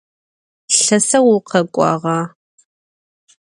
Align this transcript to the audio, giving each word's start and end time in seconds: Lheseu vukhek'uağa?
Lheseu 0.83 1.23
vukhek'uağa? 1.25 2.23